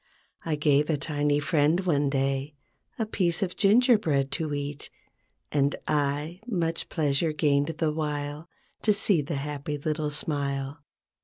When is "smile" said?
10.09-10.79